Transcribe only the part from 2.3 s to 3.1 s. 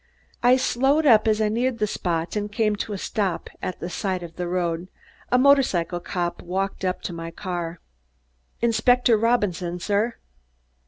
and came to a